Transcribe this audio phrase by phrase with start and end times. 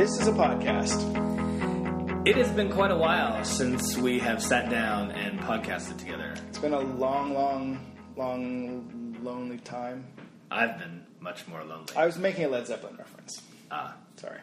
[0.00, 2.26] This is a podcast.
[2.26, 6.32] It has been quite a while since we have sat down and podcasted together.
[6.48, 10.06] It's been a long, long, long, lonely time.
[10.50, 11.94] I've been much more lonely.
[11.94, 13.42] I was making a Led Zeppelin reference.
[13.70, 14.40] Ah, Sorry.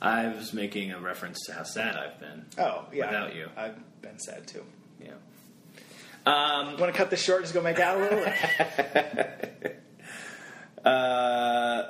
[0.00, 2.46] I was making a reference to how sad I've been.
[2.56, 3.08] Oh, yeah.
[3.08, 3.50] Without you.
[3.58, 4.64] I've been sad too.
[5.04, 5.16] Yeah.
[6.24, 7.40] Um, Want to cut this short?
[7.40, 8.24] And just go make out a little.
[10.90, 11.82] uh,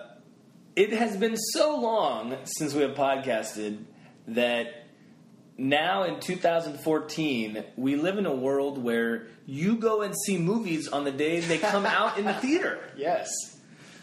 [0.79, 3.82] it has been so long since we have podcasted
[4.28, 4.86] that
[5.56, 11.02] now in 2014 we live in a world where you go and see movies on
[11.05, 12.78] the day they come out in the theater.
[12.96, 13.28] yes.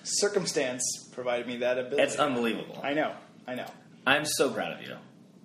[0.03, 0.83] Circumstance
[1.13, 2.03] provided me that ability.
[2.03, 2.79] It's unbelievable.
[2.83, 3.15] I know.
[3.47, 3.65] I know.
[4.05, 4.95] I'm so proud of you.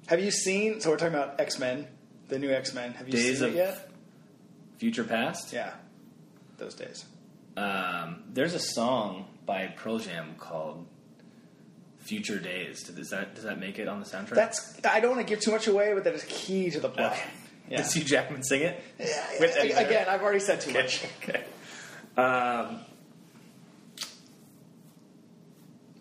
[0.09, 0.81] Have you seen?
[0.83, 1.87] So we're talking about X Men,
[2.29, 2.93] the new X Men.
[2.93, 3.91] Have you Days seen of- it yet?
[4.79, 5.53] Future Past.
[5.55, 5.73] Yeah,
[6.59, 7.07] those days.
[7.57, 10.87] Um, there's a song by Pearl Jam called
[12.11, 14.35] "Future Days." Does that does that make it on the soundtrack?
[14.35, 14.85] That's.
[14.85, 17.13] I don't want to give too much away, but that is key to the plot.
[17.13, 17.23] okay.
[17.71, 17.77] Yeah.
[17.79, 18.83] Does Hugh Jackman sing it?
[18.99, 21.05] Yeah, again, I've already said too much.
[21.23, 21.45] okay.
[22.17, 22.81] Um,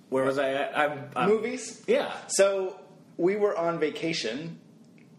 [0.10, 0.50] where was I?
[0.50, 0.76] At?
[0.76, 1.84] I'm, I'm, Movies.
[1.86, 2.12] Yeah.
[2.28, 2.80] So
[3.18, 4.60] we were on vacation,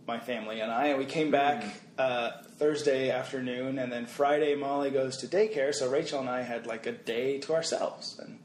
[0.08, 1.64] my family and I, and we came back
[1.98, 6.66] uh, Thursday afternoon, and then Friday Molly goes to daycare, so Rachel and I had
[6.66, 8.38] like a day to ourselves, and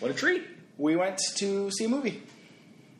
[0.00, 0.42] What a treat.
[0.80, 2.22] We went to see a movie.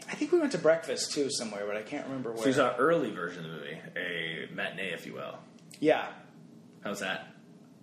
[0.08, 2.42] I think we went to breakfast too somewhere, but I can't remember where.
[2.42, 5.38] So you saw an early version of the movie, a matinee, if you will.
[5.78, 6.06] yeah,
[6.84, 7.26] How's that?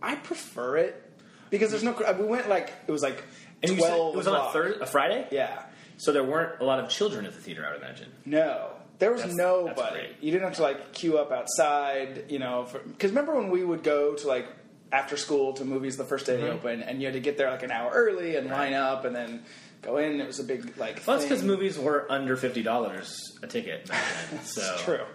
[0.02, 1.04] I prefer it
[1.50, 1.96] because there's no.
[2.20, 3.24] We went like it was like
[3.64, 4.14] And you said twelve.
[4.14, 4.54] it was on a o'clock.
[4.54, 5.28] Thursday, a Friday.
[5.32, 5.64] Yeah.
[5.98, 8.10] So there weren't a lot of children at the theater, I would imagine.
[8.26, 10.08] No, there was That's- nobody.
[10.10, 10.22] that's.
[10.24, 12.68] You didn't have to like queue up outside, you know.
[12.88, 14.48] Because remember when we would go to like
[14.92, 16.54] after school to movies the first day they Mhm.
[16.54, 19.16] open, and you had to get there like an hour early and line up, and
[19.16, 19.44] then
[19.82, 20.20] go in.
[20.20, 21.04] It was a big like.
[21.06, 24.40] Well, that's because movies were under fifty dollars a ticket back then.
[24.44, 25.06] So true.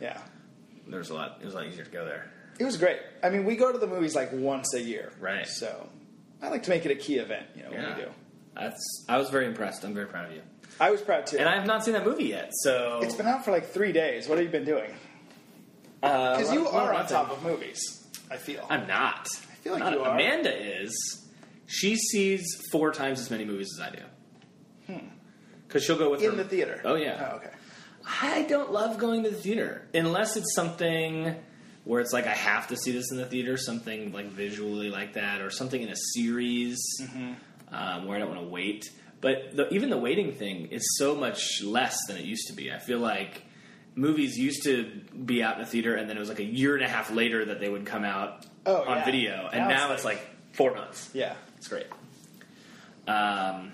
[0.00, 0.18] Yeah,
[0.88, 1.38] There was a lot.
[1.40, 2.30] It was a lot easier to go there.
[2.58, 2.98] it was great.
[3.22, 5.46] I mean, we go to the movies like once a year, Right.
[5.46, 5.88] So
[6.42, 7.46] I like to make it a key event.
[7.54, 8.08] You know, when we do.
[8.54, 9.04] That's.
[9.08, 9.84] I was very impressed.
[9.84, 10.42] I'm very proud of you.
[10.80, 11.38] I was proud too.
[11.38, 12.50] And I have not seen that movie yet.
[12.52, 14.28] So it's been out for like three days.
[14.28, 14.90] What have you been doing?
[16.00, 17.78] because Because you are on top of movies.
[18.30, 18.66] I feel.
[18.68, 19.26] I'm not.
[19.50, 19.92] I feel like not.
[19.92, 20.14] you are.
[20.14, 21.25] Amanda is.
[21.66, 25.00] She sees four times as many movies as I do.
[25.66, 26.80] Because she'll go with in her- the theater.
[26.84, 27.30] Oh yeah.
[27.32, 27.50] Oh, okay.
[28.22, 31.34] I don't love going to the theater unless it's something
[31.84, 35.14] where it's like I have to see this in the theater, something like visually like
[35.14, 36.78] that, or something in a series
[37.72, 38.84] um, where I don't want to wait.
[39.20, 42.70] But the, even the waiting thing is so much less than it used to be.
[42.72, 43.42] I feel like
[43.96, 44.84] movies used to
[45.24, 47.10] be out in the theater, and then it was like a year and a half
[47.10, 49.04] later that they would come out Oh, on yeah.
[49.04, 50.20] video, and Now now, it's it's like
[50.52, 51.10] four months.
[51.12, 51.34] Yeah.
[51.56, 51.86] It's great.
[53.08, 53.72] Um,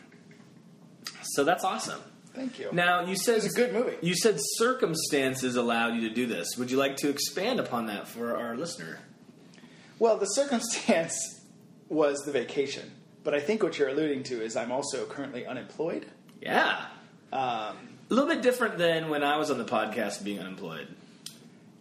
[1.22, 2.00] so that's awesome.
[2.34, 2.70] Thank you.
[2.72, 3.96] Now you said It's a good movie.
[4.00, 6.56] You said circumstances allowed you to do this.
[6.56, 9.00] Would you like to expand upon that for our listener?
[9.98, 11.40] Well, the circumstance
[11.88, 12.90] was the vacation,
[13.22, 16.06] but I think what you're alluding to is I'm also currently unemployed.
[16.40, 16.86] Yeah,
[17.32, 17.76] Um,
[18.10, 20.88] a little bit different than when I was on the podcast being unemployed.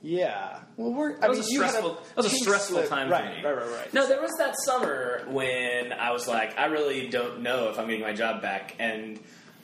[0.01, 0.59] Yeah.
[0.77, 1.13] Well, we're.
[1.19, 1.93] That I was mean, a stressful.
[1.93, 3.43] that was a stressful slip- time right, for me.
[3.45, 3.93] Right, right, right.
[3.93, 7.87] No, there was that summer when I was like, I really don't know if I'm
[7.87, 9.19] getting my job back, and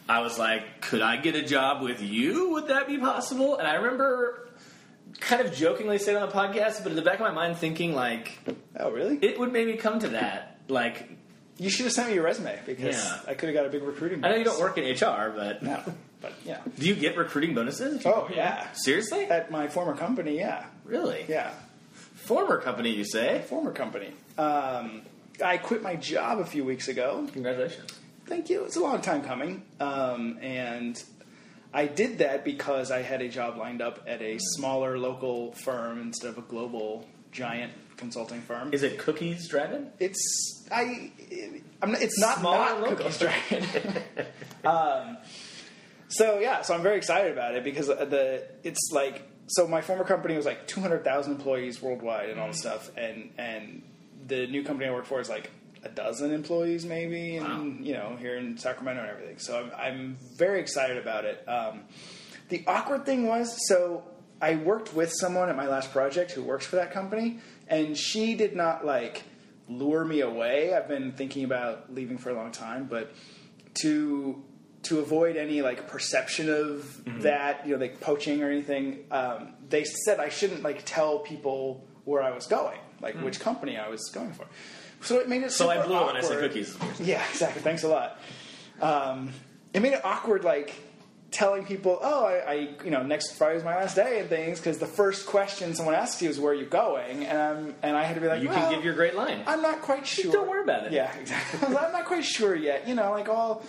[0.10, 2.52] I was like, could I get a job with you?
[2.52, 3.58] Would that be possible?
[3.58, 4.50] And I remember
[5.20, 7.94] kind of jokingly saying on the podcast, but in the back of my mind thinking
[7.94, 8.38] like,
[8.80, 9.18] Oh, really?
[9.22, 10.60] it would maybe come to that.
[10.68, 11.10] Like,
[11.58, 13.20] you should have sent me your resume because Yeah.
[13.28, 14.24] I could have got a big recruiting.
[14.24, 15.82] I know you don't work in HR, but No,
[16.22, 16.62] but yeah.
[16.78, 18.06] do you get recruiting bonuses?
[18.06, 18.68] Oh yeah.
[18.74, 19.26] Seriously?
[19.26, 21.26] At my former company, yeah, Really?
[21.28, 21.52] yeah,
[22.16, 23.44] Former company, you say?
[23.48, 24.12] former company.
[24.38, 25.02] Um,
[25.44, 27.28] I quit my job a few weeks ago.
[27.32, 27.92] Congratulations.
[28.26, 28.66] Thank you.
[28.66, 29.64] It's a long time coming.
[29.80, 31.02] Um, and
[31.74, 36.02] I did that because I had a job lined up at a smaller local firm
[36.02, 38.74] instead of a global giant consulting firm.
[38.74, 39.92] Is it Cookies Dragon?
[40.00, 41.12] It's I.
[41.82, 42.96] I'm not, it's not Smaller not logo.
[42.96, 43.66] Cookies Dragon.
[44.66, 45.18] um,
[46.10, 50.04] so yeah, so I'm very excited about it because the it's like so my former
[50.04, 53.84] company was like 200,000 employees worldwide and all this stuff, and and
[54.26, 55.50] the new company I work for is like
[55.84, 57.84] a dozen employees maybe, and Wow.
[57.86, 59.38] you know here in Sacramento and everything.
[59.40, 61.44] So I'm, I'm very excited about it.
[61.48, 61.82] Um,
[62.50, 64.04] the awkward thing was so
[64.42, 68.36] I worked with someone at my last project who works for that company, and she
[68.36, 69.24] did not like
[69.70, 70.74] lure me away.
[70.74, 73.12] I've been thinking about leaving for a long time, but
[73.82, 74.44] to
[74.88, 79.84] to avoid any like perception of that, you know, like poaching or anything, um, they
[79.84, 84.10] said I shouldn't like tell people where I was going, like which company I was
[84.14, 84.46] going for.
[85.02, 86.78] So it made it So I blew it when I said cookies.
[87.00, 87.62] Yeah, exactly.
[87.62, 88.20] Thanks a lot.
[88.82, 89.32] Um,
[89.74, 90.74] it made it awkward, like
[91.30, 92.54] telling people, "Oh, I, I
[92.84, 96.22] you know next Friday's my last day" and things because the first question someone asks
[96.22, 98.50] you is "Where are you going?" and I'm, and I had to be like, You
[98.50, 99.44] "Well, can give your great line.
[99.46, 100.32] I'm not quite sure.
[100.32, 100.94] Don't worry about it.
[100.94, 101.68] Yeah, exactly.
[101.76, 102.88] I'm not quite sure yet.
[102.88, 103.64] You know, like all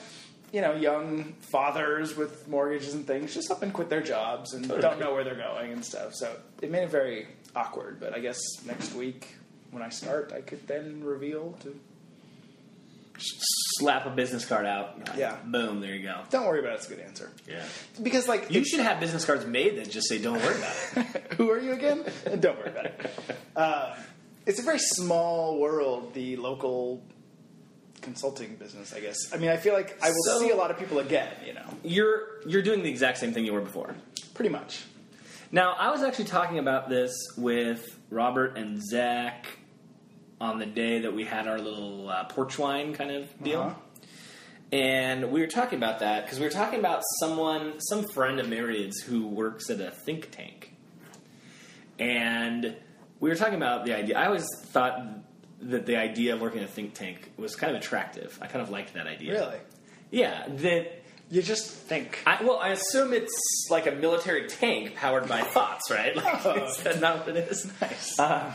[0.53, 4.67] you know, young fathers with mortgages and things just up and quit their jobs and
[4.69, 6.15] don't know where they're going and stuff.
[6.15, 8.01] So it made it very awkward.
[8.01, 9.35] But I guess next week
[9.71, 11.79] when I start, I could then reveal to.
[13.21, 14.97] Slap a business card out.
[15.17, 15.37] Yeah.
[15.45, 15.81] Boom.
[15.81, 16.21] There you go.
[16.31, 16.77] Don't worry about it.
[16.77, 17.65] It's a good answer Yeah.
[18.01, 20.77] because like You should have business cards made that just say "Don't worry about
[21.15, 22.05] it." Who are you again?
[22.41, 23.11] Don't worry about it.
[23.57, 23.97] Uh,
[24.47, 27.03] it's a very small world, the local
[27.99, 29.17] consulting business, I guess.
[29.33, 31.55] I mean, I feel like I will So- see a lot of people again, you
[31.55, 33.95] know, You're you're doing the exact same thing you were before.
[34.35, 34.85] pretty much.
[35.51, 39.47] Now, I was actually talking about this with Robert and Zach
[40.41, 43.61] on the day that we had our little uh, porch wine kind of deal.
[43.63, 43.75] Uh-huh.
[44.71, 48.49] And we were talking about that because we were talking about someone, some friend of
[48.49, 50.75] Myriad's who works at a think tank.
[51.99, 52.77] And
[53.21, 54.17] we were talking about the idea.
[54.19, 55.01] I always thought
[55.63, 58.39] that the idea of working at a think tank was kind of attractive.
[58.41, 59.33] I kind of liked that idea.
[59.33, 59.59] Really?
[60.11, 60.47] Yeah.
[60.49, 62.21] That You just think.
[62.27, 66.15] I, well, I assume it's like a military tank powered by thoughts, right?
[66.17, 66.53] Like, Oh.
[66.69, 67.71] is that not what it is?
[67.81, 68.19] Nice.
[68.19, 68.53] Uh,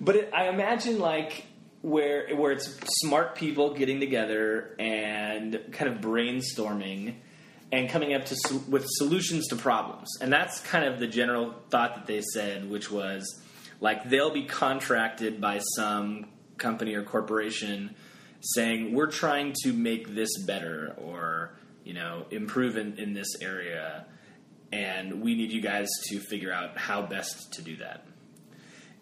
[0.00, 1.44] but it, I imagine like
[1.82, 2.68] where where it's
[3.00, 7.14] smart people getting together and kind of brainstorming
[7.70, 8.36] and coming up to
[8.68, 12.90] with solutions to problems, and that's kind of the general thought that they said, which
[12.90, 13.22] was
[13.82, 16.26] like they'll be contracted by some
[16.56, 17.94] company or corporation
[18.40, 24.04] saying we're trying to make this better or you know improve in, in this area
[24.72, 28.06] and we need you guys to figure out how best to do that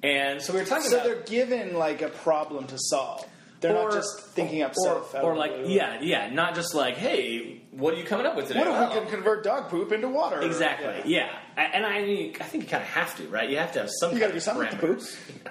[0.02, 3.26] and so we were talking So about they're given like a problem to solve.
[3.60, 5.22] They're not just thinking up or, stuff.
[5.22, 8.60] or like yeah yeah not just like hey what are you coming up with today
[8.60, 10.40] What if we uh, can convert dog poop into water?
[10.40, 11.26] exactly Yeah.
[11.26, 13.80] yeah, and I mean, I think you kind of have to right you have to
[13.80, 15.16] have some You got to do something with the parameters.
[15.44, 15.48] poop.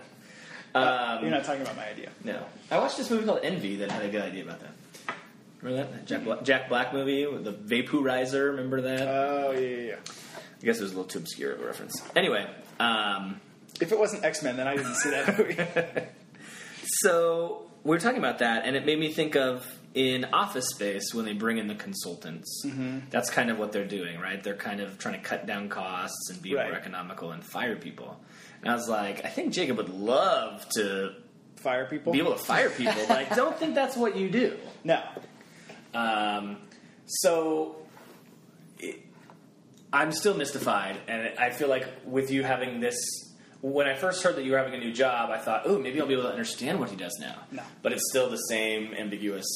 [0.76, 2.10] um, You're not talking about my idea.
[2.24, 5.16] no I watched this movie called Envy that had a good idea about that
[5.62, 9.60] remember that, that Jack, Black, Jack Black movie with the vaporizer remember that Oh yeah,
[9.60, 9.96] yeah, yeah.
[10.62, 12.48] I guess it was a little too obscure of a reference anyway
[12.80, 13.40] um,
[13.82, 15.58] If it wasn't X Men, then I didn't see that movie.
[17.02, 19.66] So we were talking about that, and it made me think of
[20.00, 22.64] in Office Space when they bring in the consultants.
[22.66, 23.00] Mm-hmm.
[23.10, 24.42] That's kind of what they're doing, right?
[24.42, 26.68] They're kind of trying to cut down costs and be Right.
[26.70, 28.18] more economical and fire people.
[28.62, 31.16] And I was like, I think Jacob would love to
[31.58, 32.14] Fire people.
[32.14, 34.56] be able to fire people, but I don't think that's what you do.
[34.86, 35.02] No.
[35.94, 36.58] Um,
[37.06, 37.76] so
[38.80, 39.02] it,
[39.92, 42.98] I'm still mystified, and I feel like with you having this,
[43.62, 46.00] when I first heard that you were having a new job, I thought, oh, maybe
[46.00, 47.36] I'll be able to understand what he does now.
[47.52, 47.64] No.
[47.82, 49.48] But it's still the same ambiguous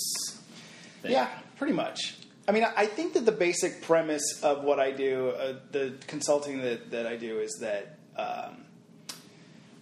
[1.02, 1.12] thing.
[1.12, 2.18] Yeah, pretty much.
[2.48, 6.62] I mean, I think that the basic premise of what I do, uh, the consulting
[6.62, 7.98] that, that I do, is that.
[8.18, 8.66] Um,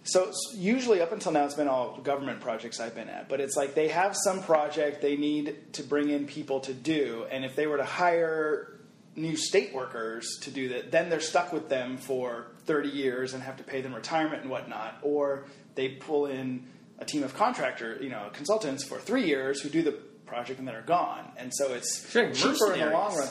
[0.04, 3.28] so usually, up until now, it's been all government projects I've been at.
[3.28, 7.26] But it's like they have some project they need to bring in people to do,
[7.30, 8.71] and if they were to hire
[9.16, 13.42] new state workers to do that, then they're stuck with them for 30 years and
[13.42, 14.98] have to pay them retirement and whatnot.
[15.02, 15.44] Or
[15.74, 16.66] they pull in
[16.98, 19.92] a team of contractor, you know, consultants for three years who do the
[20.26, 21.30] project and then are gone.
[21.36, 23.28] And so it's Sure, cheaper in the long run.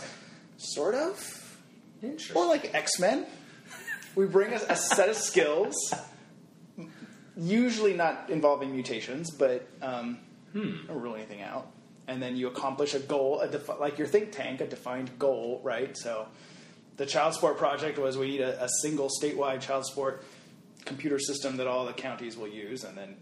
[0.58, 1.58] Sort of.
[2.04, 2.36] Interesting.
[2.38, 3.26] Or like X Men.
[4.16, 5.74] We bring a, a set of skills,
[7.38, 10.20] usually not involving mutations, but um,
[10.54, 10.86] Hmm.
[10.86, 11.72] don't rule anything out.
[12.08, 15.62] And then you accomplish a goal, a defi- like your think tank, a defined goal,
[15.64, 15.96] right?
[15.98, 16.28] So
[16.98, 20.24] the child support project was we need a, a single statewide child support
[20.84, 23.16] computer system that all the counties will use, and then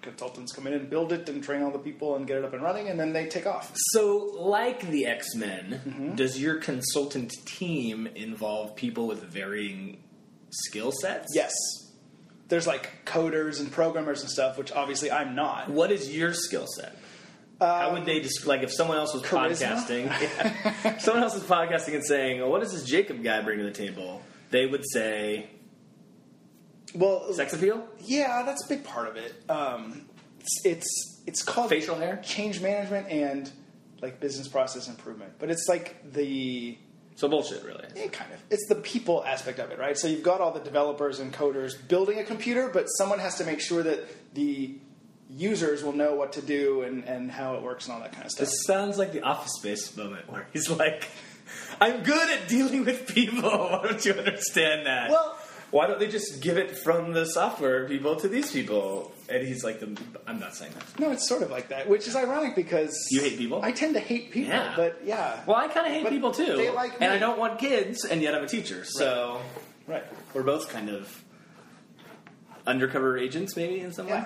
[0.00, 2.54] consultants come in and build it and train all the people and get it up
[2.54, 3.72] and running, and then they take off.
[3.92, 6.14] So, like the X Men, Mm-hmm.
[6.14, 9.98] does your consultant team involve people with varying
[10.50, 11.26] skill sets?
[11.34, 11.52] Yes.
[12.48, 15.68] There's like coders and programmers and stuff, which obviously I'm not.
[15.68, 16.96] What is your skill set?
[17.60, 19.76] How would they just like if someone else was charisma?
[19.76, 20.06] podcasting?
[20.84, 20.98] Yeah.
[20.98, 23.70] Someone else was podcasting and saying, well, "What does this Jacob guy bring to the
[23.70, 25.46] table?" They would say,
[26.94, 29.34] Well, "Sex appeal, yeah, that's a big part of it.
[29.48, 30.06] Um,
[30.40, 33.50] it's, it's it's called facial hair." change management and
[34.00, 36.78] like business process improvement, but it's like the
[37.16, 37.84] So bullshit, really.
[37.94, 39.96] yeah, kind of it's the people aspect of it, right?
[39.98, 43.44] So you've got all the developers and coders building a computer, but someone has to
[43.44, 44.00] make sure that
[44.34, 44.76] the
[45.36, 48.24] users will know what to do and, and how it works and all that kind
[48.24, 48.46] of stuff.
[48.46, 51.08] This sounds like the Office Space moment where he's like,
[51.80, 53.42] "I'm good at dealing with people.
[53.70, 55.36] Why don't you understand that?" Well-
[55.72, 59.12] why don't they just give it from the software people to these people?
[59.28, 59.96] and he's like the.
[60.26, 60.98] I'm not saying that.
[60.98, 63.62] No, it's sort of like that, which is ironic because You hate people?
[63.62, 64.72] I tend to hate people, Yeah.
[64.74, 67.12] but yeah, Well, I kind of hate But people too, they like and.
[67.12, 69.40] I don't want kids, and yet I'm a teacher, so
[69.86, 70.02] right,
[70.34, 71.22] we're both kind of
[72.66, 74.24] undercover agents, maybe in some way.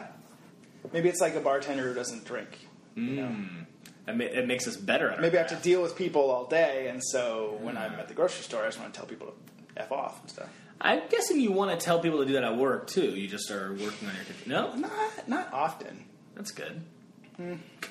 [0.92, 2.48] Maybe it's like a bartender who doesn't drink.
[2.94, 3.22] You know?
[3.28, 3.66] Mm.
[4.06, 6.44] It, ma- it makes us better at Maybe I have to deal with people all
[6.46, 9.28] day, and so when I'm at the grocery store, I just want to tell people
[9.28, 10.48] to f off and stuff.
[10.80, 13.06] I'm guessing you want to tell people to do that at work too.
[13.16, 14.24] You just are working on your.
[14.24, 14.50] computer.
[14.50, 16.04] No, Not not often.
[16.34, 16.82] that's good.
[17.36, 17.54] Hmm.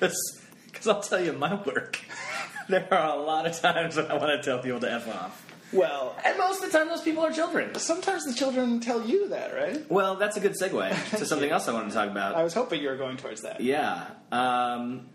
[0.74, 2.00] Because I'll tell you my work.
[2.68, 5.43] there are a lot of times when I want to tell people to f off,
[5.74, 7.74] Well, and most of the time those people are children.
[7.74, 9.84] sometimes the children tell you that, right?
[9.90, 12.36] Well, that's a good segue to something else I wanted to talk about.
[12.36, 13.60] I was hoping you were going towards that.
[13.60, 14.06] Yeah.
[14.32, 15.08] Um,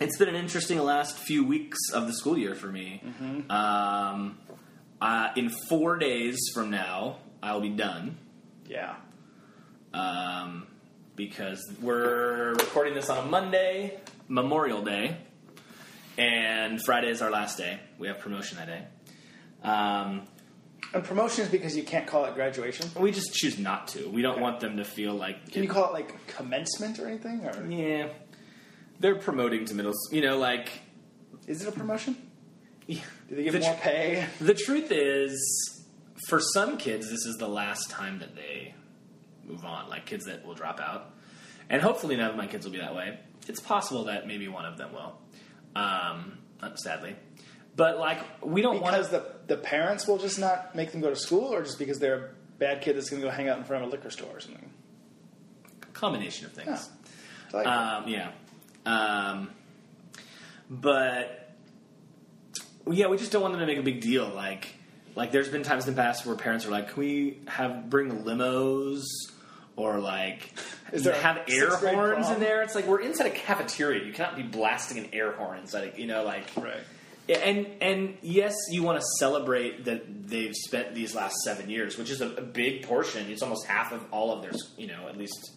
[0.00, 3.00] it's been an interesting last few weeks of the school year for me.
[3.48, 4.38] Um,
[5.00, 8.16] uh, in four days from now, I'll be done
[8.68, 8.96] Yeah.
[9.94, 10.66] um,
[11.14, 15.16] because we're recording this on a Monday, Memorial Day,
[16.18, 17.78] and Friday is our last day.
[17.98, 18.82] We have promotion that day.
[19.66, 20.22] Um,
[20.94, 22.88] And promotion is because you can't call it graduation.
[22.98, 24.08] we just choose not to.
[24.08, 27.44] We don't want them to feel like Can you call it like commencement or anything?
[27.44, 28.08] Or yeah,
[29.00, 29.90] they're promoting to middle.
[29.92, 30.68] s- You know, like
[31.46, 32.16] is it a promotion?
[32.86, 33.00] yeah.
[33.28, 34.26] Do they give The more tr- pay?
[34.40, 35.84] The truth is,
[36.28, 38.74] for some kids, this is the last time that they
[39.44, 39.88] move on.
[39.88, 41.12] Like kids that will drop out,
[41.68, 43.18] and hopefully none of my kids will be that way.
[43.48, 45.20] It's possible that maybe one of them will,
[45.74, 46.38] um,
[46.76, 47.16] sadly.
[47.76, 49.24] But like we don't want Because to.
[49.48, 52.16] the the parents will just not make them go to school, or just because they're
[52.16, 52.28] a
[52.58, 54.40] bad kid that's going to go hang out in front of a liquor store or
[54.40, 54.70] something.
[55.92, 56.88] Combination of things.
[57.52, 57.56] Yeah.
[57.58, 58.30] Like- Um, yeah.
[58.86, 59.50] Um,
[60.70, 61.54] but
[62.90, 64.28] yeah, we just don't want them to make a big deal.
[64.28, 64.74] Like,
[65.14, 68.24] like there's been times in the past where parents are like, "Can we have bring
[68.24, 69.02] limos?"
[69.76, 70.50] Or like
[70.92, 72.62] Is there have air horns in there.
[72.62, 74.04] It's like we're inside a cafeteria.
[74.04, 75.92] You cannot be blasting an air horn inside.
[75.94, 76.76] A, you know, like right.
[77.28, 81.98] Yeah, and and yes, you want to celebrate that they've spent these last seven years,
[81.98, 83.30] which is a, a big portion.
[83.30, 85.50] It's almost half of all of their, you know, at least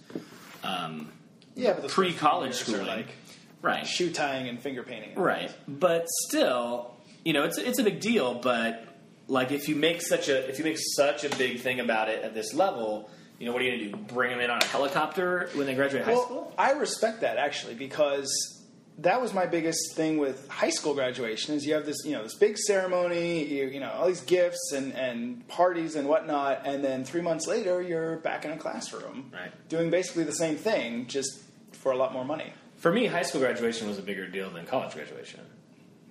[0.63, 1.11] um,
[1.55, 3.15] Yeah, but pre-college first few years are schooling, like
[3.61, 3.85] right?
[3.85, 5.11] shoe tying and finger painting.
[5.11, 8.33] and Right, but still, you know, it's it's a big deal.
[8.35, 8.85] But
[9.27, 12.23] like, if you make such a if you make such a big thing about it
[12.23, 14.13] at this level, you know, what are you going to do?
[14.13, 16.53] Bring them in on a helicopter when they graduate high school?
[16.57, 18.58] I respect that actually because
[19.01, 22.23] that was my biggest thing with high school graduation is you have this you know
[22.23, 26.83] this big ceremony you, you know all these gifts and, and parties and whatnot and
[26.83, 29.51] then three months later you're back in a classroom Right.
[29.69, 31.39] doing basically the same thing just
[31.71, 34.65] for a lot more money For me, high school graduation was a bigger deal than
[34.65, 35.41] college graduation.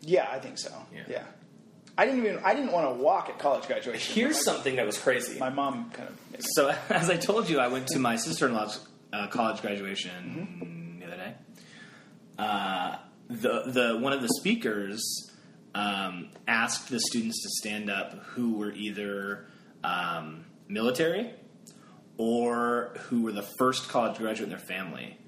[0.01, 1.03] yeah i think so Yeah.
[1.09, 1.25] yeah,
[1.99, 4.87] I didn't even I didn't want to walk at college graduation Here's my, something that
[4.87, 5.39] was crazy.
[5.39, 6.17] my mom kind of
[6.57, 8.79] So, as I told you, I went to my sister in law's
[9.13, 10.13] uh, college graduation
[10.61, 10.88] day.
[12.39, 12.97] Uh,
[13.29, 15.03] the the one of the speakers
[15.75, 19.47] um, asked the students to stand up who were either
[19.85, 21.31] um, military
[22.17, 25.19] or who were the first college graduate in their family.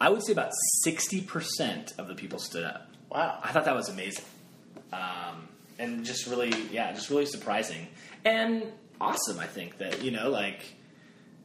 [0.00, 2.88] I would say about sixty percent of the people stood up.
[3.10, 4.24] wow I thought that was amazing,
[4.92, 5.48] um,
[5.78, 7.86] and just really, yeah, just really surprising
[8.24, 8.64] and
[9.00, 9.38] awesome.
[9.38, 10.64] I think that you know, like,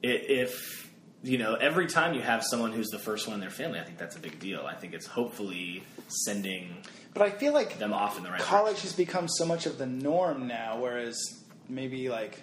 [0.04, 0.91] if
[1.24, 3.84] you know, every time you have someone who's the first one in their family, I
[3.84, 4.66] think that's a big deal.
[4.68, 6.78] I think it's hopefully sending
[7.14, 9.78] but I feel like them off in the right college has become so much of
[9.78, 11.20] the norm now, whereas
[11.68, 12.40] maybe like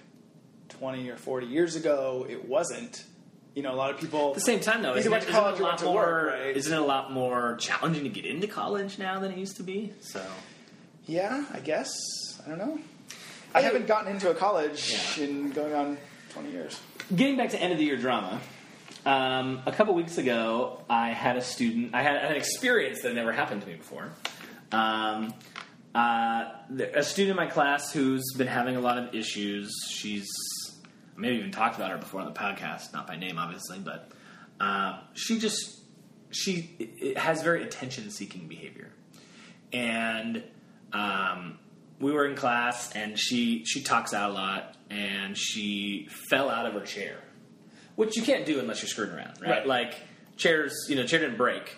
[0.68, 3.04] 20 or 40 years ago, it wasn't.
[3.54, 4.28] You know, a lot of people.
[4.28, 5.94] At the same time, though, isn't, it, to isn't a lot more?
[5.94, 6.56] work, right?
[6.56, 9.62] Isn't it a lot more challenging to get into college now than it used to
[9.64, 9.92] be?
[10.00, 10.22] So
[11.06, 11.90] yeah, I guess.
[12.44, 12.78] I don't know.
[13.54, 15.24] I haven't gotten into a college Yeah.
[15.24, 15.98] in going on
[16.34, 16.78] 20 years.
[17.16, 18.40] Getting back to end of the year drama,
[19.06, 21.94] um, a couple weeks ago, I had a student.
[21.94, 24.10] I had an experience that never happened to me before.
[24.72, 25.32] Um,
[25.94, 26.44] uh,
[26.94, 29.72] a student in my class who's been having a lot of issues.
[29.90, 30.26] She's
[31.16, 34.10] maybe even talked about her before on the podcast, not by name, obviously, but
[34.60, 35.80] uh, she just
[36.30, 38.90] she it- has very attention-seeking behavior,
[39.72, 40.42] and
[40.92, 41.58] um,
[42.00, 46.66] we were in class, and she she talks out a lot, and she fell out
[46.66, 47.16] of her chair,
[47.98, 49.50] which you can't do unless you're screwing around, right?
[49.50, 49.66] Right.
[49.66, 49.94] Like
[50.36, 51.76] chairs, you know, chair didn't break.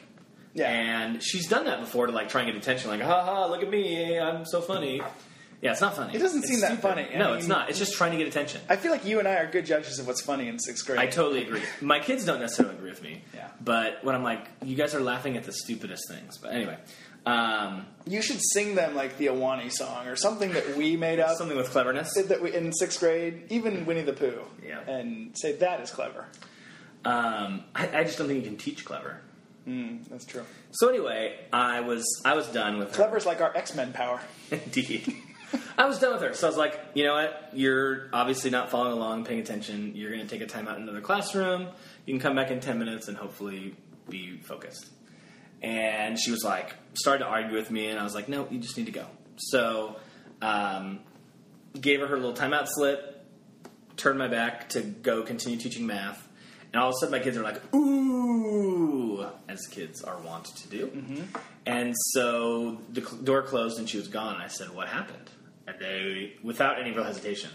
[0.52, 0.68] Yeah.
[0.70, 3.62] And she's done that before to like try and get attention, like, ha ha, look
[3.62, 5.00] at me, I'm so funny.
[5.62, 6.14] Yeah, it's not funny.
[6.14, 6.82] It doesn't It's seem that stupid.
[6.82, 7.08] funny.
[7.14, 7.68] I No, mean- it's not.
[7.70, 8.60] It's just trying to get attention.
[8.68, 10.98] I feel like you and I are good judges of what's funny in sixth grade.
[10.98, 11.62] I totally agree.
[11.82, 13.22] My kids don't necessarily agree with me.
[13.34, 13.48] Yeah.
[13.62, 16.38] But when I'm like, you guys are laughing at the stupidest things.
[16.38, 16.78] But anyway,
[17.26, 21.36] um, you should sing them like the Awani song or something that we made up
[21.36, 22.12] something with cleverness.
[22.14, 24.80] that we, in sixth grade, even Winnie the Pooh, Yeah.
[24.80, 26.26] and say that is clever.
[27.04, 29.20] Um, I, I just don't think you can teach clever.
[29.66, 30.44] Mm, that's true.
[30.72, 32.94] So anyway, I was I was done with her.
[32.94, 34.20] Clever's like our X Men power.
[34.50, 35.14] Indeed.
[35.76, 36.34] I was done with her.
[36.34, 37.50] So I was like, you know what?
[37.54, 39.96] You're obviously not following along, paying attention.
[39.96, 41.68] You're going to take a time out in another classroom.
[42.06, 43.74] You can come back in 10 minutes and hopefully
[44.08, 44.86] be focused.
[45.62, 48.58] And she was like, started to argue with me, and I was like, no, you
[48.58, 49.06] just need to go.
[49.36, 49.96] So,
[50.40, 51.00] um,
[51.78, 53.24] gave her her little timeout slip,
[53.96, 56.26] turned my back to go continue teaching math.
[56.72, 60.68] And all of a sudden, my kids are like, ooh, as kids are wont to
[60.68, 61.24] do.
[61.66, 64.36] And so the door closed and she was gone.
[64.40, 65.30] I said, what happened?
[65.66, 67.50] And they, without any real hesitation,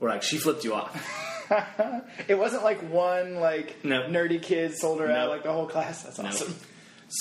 [0.00, 1.28] were like, she flipped you off.
[2.28, 4.04] It wasn't like one like No.
[4.04, 6.02] nerdy kid sold her out like the whole class.
[6.02, 6.30] That's No.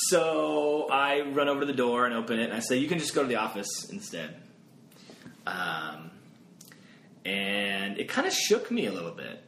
[0.09, 2.97] So I run over to the door and open it, and I say, "You can
[2.97, 4.35] just go to the office instead."
[5.45, 6.11] Um,
[7.25, 9.43] and it kind of shook me a little bit,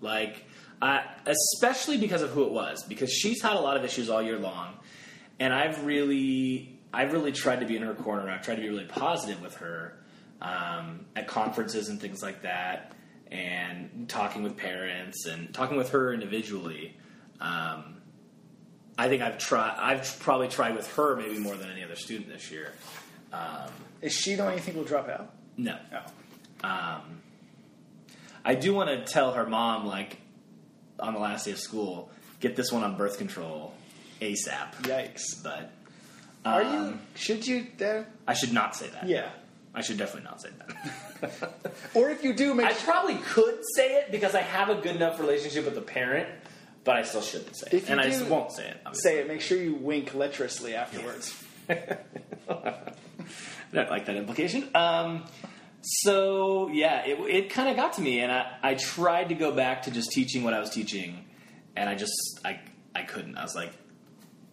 [0.00, 0.44] like,
[0.82, 4.22] I, especially because of who it was, because she's had a lot of issues all
[4.22, 4.74] year long,
[5.38, 8.28] and I've really, I've really tried to be in her corner.
[8.28, 9.96] I've tried to be really positive with her
[10.42, 12.92] um, at conferences and things like that,
[13.30, 16.96] and talking with parents and talking with her individually.
[17.40, 17.99] Um,
[19.00, 19.76] I think I've tried.
[19.78, 22.72] I've probably tried with her maybe more than any other student this year.
[23.32, 23.70] Um,
[24.02, 25.32] Is she the one you think will drop out?
[25.56, 26.00] no, No.
[26.68, 27.00] um,
[28.44, 30.18] I do want to tell her mom, like
[30.98, 33.72] on the last day of school, get this one on birth control
[34.20, 34.74] ASAP.
[34.82, 35.42] Yikes.
[35.42, 35.70] But
[36.44, 36.98] Are um, you?
[37.14, 37.66] Should you?
[37.82, 39.06] Uh, I should not say that.
[39.08, 39.30] yeah.
[39.74, 41.54] I should definitely not say that.
[41.94, 44.96] Or if you do, make I probably could say it because I have a good
[44.96, 46.28] enough relationship with the parent,
[46.84, 48.78] but I still shouldn't say it, If and I just won't say it.
[48.86, 49.10] Obviously.
[49.10, 49.28] say it.
[49.28, 51.34] Make sure you wink lecherously afterwards.
[52.48, 52.74] I
[53.72, 54.68] don't like that implication.
[54.74, 55.24] Um,
[55.82, 59.52] so yeah, it, it kind of got to me, and I, I tried to go
[59.52, 61.24] back to just teaching what I was teaching,
[61.76, 62.12] and I just
[62.44, 62.60] I
[62.94, 63.36] I couldn't.
[63.36, 63.72] I was like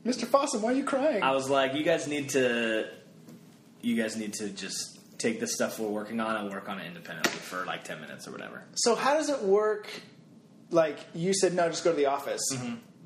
[0.06, 0.26] Mr.
[0.26, 1.22] Fossum, why are you crying?
[1.24, 2.90] I was like, you guys need to
[3.82, 6.86] you guys need to just take the stuff we're working on and work on it
[6.86, 8.64] independently for like ten minutes or whatever.
[8.76, 9.88] so how does it work?
[10.70, 12.42] Like you said, no, just go to the office,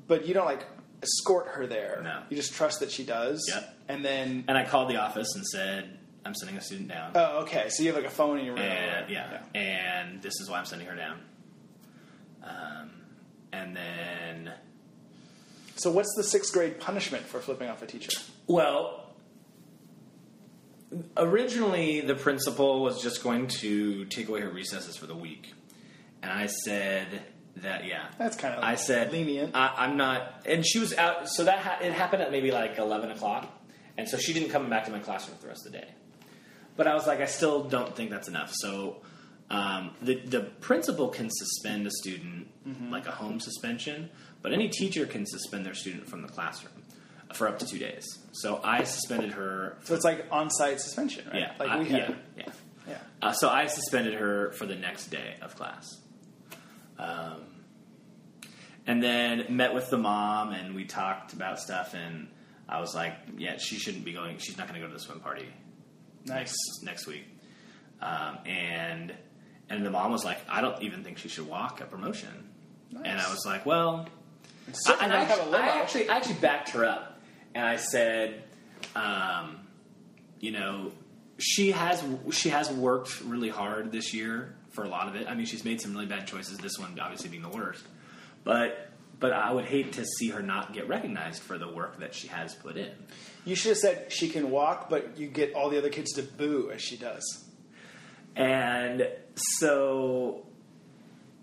[0.08, 0.66] but you don't like
[1.02, 2.00] escort her there.
[2.02, 2.22] No.
[2.28, 3.44] you just trust that she does.
[3.52, 3.76] Yep.
[3.88, 7.12] And then, And I called the office and said, I'm sending a student down.
[7.14, 7.68] oh, okay.
[7.68, 8.64] So you have like a phone in your room.
[8.64, 11.18] and yeah, and this is why I'm sending her down.
[12.44, 12.90] Um,
[13.52, 14.52] and then,
[15.76, 18.10] So what's the sixth grade punishment for flipping off a teacher?
[18.46, 18.98] well,
[21.16, 25.52] originally the principal was just going to take away her recesses for the week,
[26.22, 27.22] and I said
[27.56, 29.54] that yeah, That's kind of I said lenient.
[29.54, 31.28] I, I'm not, and she was out.
[31.28, 33.46] So that ha- it happened at maybe like 11 o'clock,
[33.96, 35.88] and so she didn't come back to my classroom for the rest of the day.
[36.76, 38.52] But I was like, I still don't think that's enough.
[38.54, 39.02] So
[39.50, 42.48] um, the the principal can suspend a student
[42.90, 44.08] like a home suspension,
[44.40, 46.72] but any teacher can suspend their student from the classroom
[47.34, 48.04] for up to two days.
[48.32, 49.76] So I suspended her.
[49.84, 51.40] so it's like on-site suspension, right?
[51.40, 52.00] Yeah, Like I- we had.
[52.00, 52.14] yeah,
[52.46, 52.52] yeah.
[52.88, 52.98] Yeah.
[53.22, 55.86] Uh, so I suspended her for the next day of class.
[56.98, 57.42] Um,
[58.86, 62.28] and then met with the mom and we talked about stuff and
[62.68, 64.38] I was like, yeah, she shouldn't be going.
[64.38, 65.46] She's not going to go to the swim party
[66.24, 66.38] Nice.
[66.48, 67.24] next next week.
[68.00, 69.14] Um, and
[69.68, 72.50] and the mom was like, I don't even think she should walk a promotion.
[72.90, 73.02] Nice.
[73.04, 74.08] And I was like, well,
[74.72, 77.20] Certainly and I, have a actually, I actually, I actually backed her up,
[77.54, 78.44] and I said,
[78.94, 79.60] um,
[80.40, 80.92] you know,
[81.38, 85.28] she has she has worked really hard this year for a lot of it.
[85.28, 86.58] I mean, she's made some really bad choices.
[86.58, 87.84] This one, obviously, being the worst.
[88.44, 88.88] But
[89.20, 92.26] but I would hate to see her not get recognized for the work that she
[92.26, 92.90] has put in.
[93.44, 96.22] You should have said she can walk, but you get all the other kids to
[96.22, 97.44] boo as she does.
[98.34, 100.44] And so,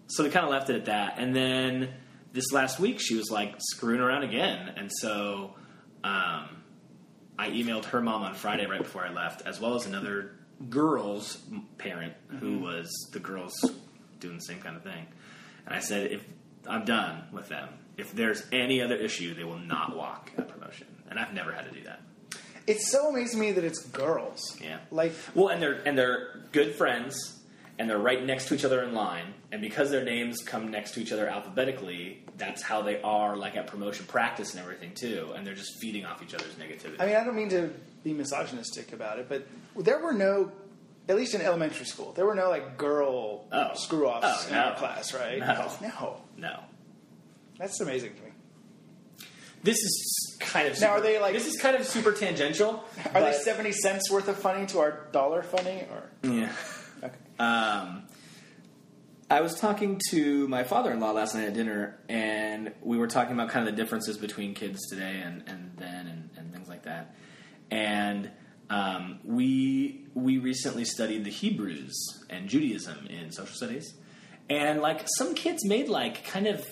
[0.08, 1.20] so we kind of left it at that.
[1.20, 1.94] And then
[2.34, 4.74] this last week, she was like screwing around again.
[4.76, 5.56] And so,
[6.04, 6.50] um,
[7.38, 10.36] I emailed her mom on Friday right before I left, as well as another
[10.69, 11.38] girl's
[11.78, 12.63] parent who mm-hmm.
[12.63, 13.54] was the girls
[14.19, 15.06] doing the same kind of thing.
[15.65, 16.24] And I said, if
[16.67, 20.88] I'm done with them, if there's any other issue, they will not walk a promotion.
[21.10, 22.02] And I've never had to do that.
[22.67, 24.58] It's so amazing to me that it's girls.
[24.62, 24.78] Yeah.
[24.91, 27.39] Like, Well, and they're and they're good friends,
[27.80, 29.34] and they're right next to each other in line.
[29.52, 33.56] And because their names come next to each other alphabetically, that's how they are, like
[33.56, 35.34] at promotion practice and everything too.
[35.36, 36.98] And they're just feeding off each other's negativity.
[37.00, 40.52] I mean, I don't mean to be misogynistic about it, but there were no,
[41.08, 43.72] at least in elementary school, there were no like girl Oh.
[43.76, 44.62] screw offs Oh, in no.
[44.62, 45.40] our class, right?
[45.40, 45.70] No.
[45.82, 46.18] No.
[46.38, 46.60] no,
[47.58, 48.30] That's amazing to me.
[49.64, 52.84] this is kind of Now, super, are they, like- this is kind of super tangential.
[53.14, 55.86] Are they 70 cents worth of funny to our dollar funny?
[55.92, 56.52] Or Yeah.
[57.04, 57.16] okay.
[57.38, 58.04] Um,
[59.32, 63.50] I was talking to my father-in-law last night at dinner, and we were talking about
[63.50, 67.14] kind of the differences between kids today and, and then, and, and things like that.
[67.72, 68.32] And
[68.70, 71.96] um, we we recently studied the Hebrews
[72.30, 73.94] and Judaism in social studies,
[74.50, 76.66] and like some kids made like kind of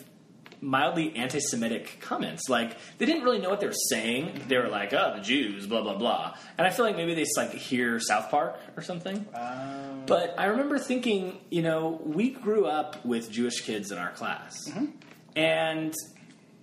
[0.59, 2.49] mildly anti-Semitic comments.
[2.49, 4.41] Like they didn't really know what they were saying.
[4.47, 6.35] They were like, "Oh, the Jews," blah blah blah.
[6.57, 9.25] And I feel like maybe they just like hear South Park or something.
[9.35, 14.11] Um, But I remember thinking, you know, we grew up with Jewish kids in our
[14.11, 14.55] class,
[15.35, 15.93] and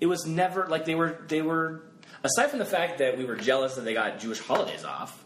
[0.00, 1.82] it was never like they were they were
[2.24, 5.24] aside from the fact that we were jealous that they got Jewish holidays off.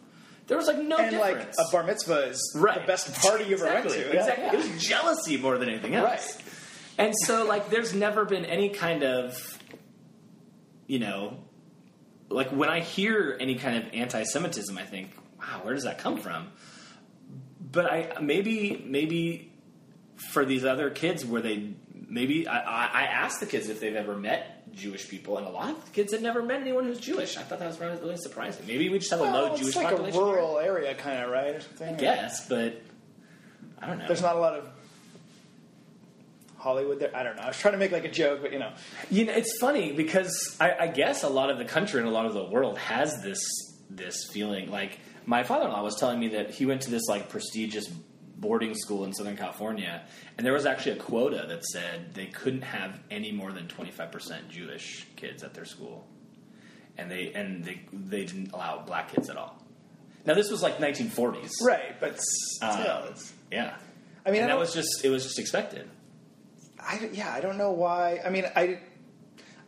[0.48, 1.58] There was like no and like difference.
[1.58, 2.80] a bar mitzvah is Right.
[2.80, 4.18] the best party you ever exactly, went to.
[4.18, 4.44] Exactly.
[4.44, 4.52] Yeah.
[4.52, 6.08] It was jealousy more than anything else.
[6.36, 6.44] Right.
[6.98, 9.58] And so, like, there's never been any kind of,
[10.86, 11.38] you know,
[12.30, 16.18] like when I hear any kind of anti-Semitism, I think, wow, where does that come
[16.18, 16.48] from?
[17.60, 19.52] But I maybe maybe
[20.32, 23.94] for these other kids, where they maybe I, I, I asked the kids if they've
[23.94, 27.00] ever met Jewish people, and a lot of the kids had never met anyone who's
[27.00, 27.36] Jewish.
[27.36, 28.66] I thought that was really, surprising.
[28.66, 30.20] Maybe we just have a Well, low it's Jewish like a population.
[30.20, 30.30] here.
[30.32, 31.56] rural area, kind of, right?
[31.56, 31.94] Or something.
[31.94, 32.80] I guess, but
[33.80, 34.06] I don't know.
[34.06, 34.68] There's not a lot of
[36.56, 37.14] Hollywood there.
[37.14, 37.42] I don't know.
[37.42, 38.72] I was trying to make like a joke, but you know,
[39.10, 42.12] You know, it's funny because I, I guess a lot of the country and a
[42.12, 43.40] lot of the world has this
[43.90, 44.70] this feeling.
[44.70, 47.88] Like my father-in-law was telling me that he went to this like prestigious
[48.38, 50.02] boarding school in Southern California,
[50.36, 53.90] and there was actually a quota that said they couldn't have any more than twenty
[53.90, 56.06] five percent Jewish kids at their school,
[56.96, 59.62] and they and they they didn't allow black kids at all.
[60.24, 61.98] Now this was like 1940s, right?
[62.00, 63.14] But still, Um,
[63.50, 63.74] Yeah,
[64.26, 65.88] I mean, and I that was just it was just expected.
[66.80, 68.20] I, yeah, I don't know why.
[68.24, 68.80] I mean, I,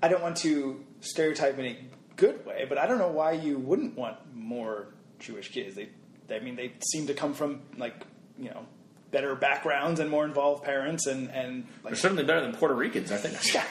[0.02, 1.76] I don't want to stereotype in a
[2.16, 5.74] good way, but I don't know why you wouldn't want more Jewish kids.
[5.76, 5.88] They,
[6.30, 7.94] I mean, they seem to come from like
[8.40, 8.66] you know
[9.10, 13.16] better backgrounds and more involved parents, and and They're certainly better than Puerto Ricans, I
[13.16, 13.36] think.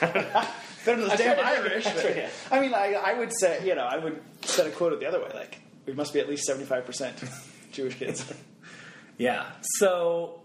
[0.84, 1.86] better than the I damn Irish.
[1.86, 2.30] I but- tried, yeah.
[2.50, 5.20] I mean, I, I would say you know I would set a quota the other
[5.20, 5.30] way.
[5.34, 7.16] Like we must be at least seventy five percent
[7.72, 8.32] Jewish kids.
[9.18, 9.44] Yeah.
[9.78, 10.40] So,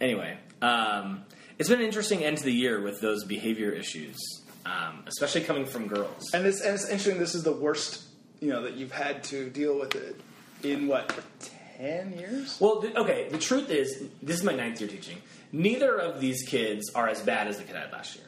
[0.00, 1.24] anyway, um,
[1.58, 4.16] it's been an interesting end to the year with those behavior issues,
[4.64, 6.30] um, especially coming from girls.
[6.32, 7.18] And it's, and it's interesting.
[7.18, 8.04] This is the worst,
[8.40, 10.18] you know, that you've had to deal with it
[10.62, 11.14] in what
[11.78, 12.58] ten years.
[12.60, 13.28] Well, th- okay.
[13.30, 15.18] The truth is, this is my ninth year teaching.
[15.52, 18.26] Neither of these kids are as bad as the kid I had last year.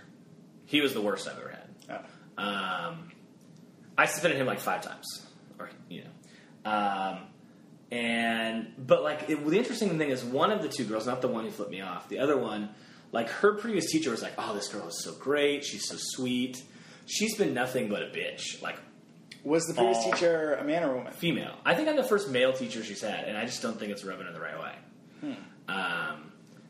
[0.66, 2.04] He was the worst I've ever had.
[2.38, 2.42] Oh.
[2.42, 3.12] Um,
[3.98, 5.26] I suspended him like five times,
[5.58, 6.70] or you know.
[6.70, 7.18] Um,
[7.90, 11.28] and but like it, the interesting thing is, one of the two girls, not the
[11.28, 12.70] one who flipped me off, the other one,
[13.12, 15.64] like her previous teacher was like, "Oh, this girl is so great.
[15.64, 16.62] She's so sweet.
[17.06, 18.78] She's been nothing but a bitch, like
[19.44, 21.12] Was the previous teacher a man or a woman?
[21.12, 21.54] female.
[21.64, 24.04] I think I'm the first male teacher she's had, and I just don't think it's
[24.04, 25.36] rubbing her the right way.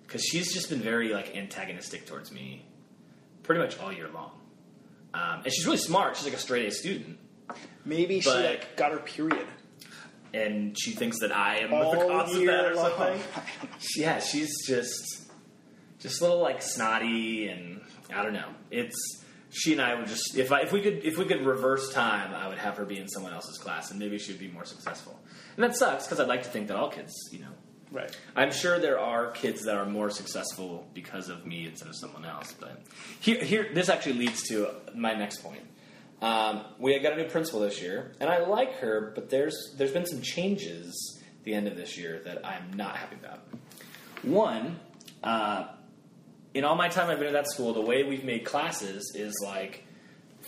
[0.07, 2.65] Because she's just been very like antagonistic towards me,
[3.43, 4.33] pretty much all year long.
[5.15, 6.17] Um, and she's really smart.
[6.17, 7.19] She's like a straight A student,
[7.85, 9.47] Maybe she But- like got her period
[10.33, 12.91] and she thinks that I am the all cause of that year or long.
[12.97, 13.21] something.
[13.97, 15.25] Yeah, she's just
[15.99, 17.81] just a little like snotty, and
[18.15, 18.49] I don't know.
[18.71, 18.97] It's
[19.51, 22.35] she and I would just if I if we could if we could reverse time,
[22.35, 24.65] I would have her be in someone else's class, and maybe she would be more
[24.65, 25.19] successful.
[25.57, 27.53] And that sucks because I'd like to think that all kids, you know,
[27.91, 28.17] right.
[28.37, 32.25] I'm sure there are kids that are more successful because of me instead of someone
[32.25, 32.55] else.
[32.59, 32.81] But
[33.19, 35.63] here, here this actually leads to my next point.
[36.23, 39.93] Um, we got a new principal this year, and I like her, but there's there's
[39.93, 43.41] been some changes at the end of this year that I'm not happy about.
[44.23, 44.79] One,
[45.25, 45.69] uh,
[46.55, 49.35] in all my time I've been at that school, the way we've made classes is
[49.45, 49.85] like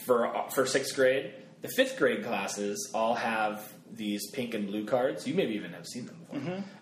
[0.06, 5.26] for for sixth grade, the fifth grade classes all have these pink and blue cards.
[5.26, 6.40] You maybe even have seen them before.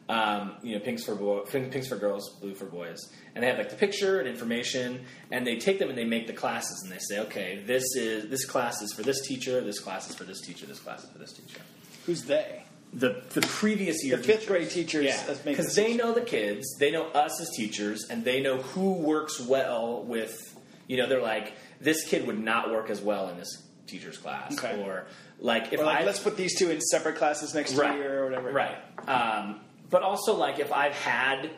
[0.08, 2.98] Um, you know, pinks for boy, pink, pinks for girls, blue for boys,
[3.34, 6.26] and they have like the picture and information, and they take them and they make
[6.26, 9.78] the classes, and they say, okay, this is this class is for this teacher, this
[9.80, 11.60] class is for this teacher, this class is for this teacher.
[12.06, 12.64] Who's they?
[12.92, 14.48] The the previous year The fifth teachers.
[14.48, 15.04] grade teachers.
[15.04, 18.94] Yeah, because they know the kids, they know us as teachers, and they know who
[18.94, 20.56] works well with.
[20.88, 24.58] You know, they're like, this kid would not work as well in this teacher's class,
[24.58, 24.82] Okay.
[24.82, 25.06] or
[25.38, 28.22] like if Or like, I let's put these two in separate classes next right, year
[28.22, 28.50] or whatever.
[28.50, 28.76] right.
[29.06, 31.50] Um, but also, like if I've had,